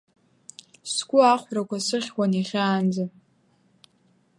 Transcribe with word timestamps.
Сгәы 0.93 1.19
ахәрақәа 1.31 1.77
сыхьуан, 1.85 2.31
иӷьаанӡа. 2.41 3.05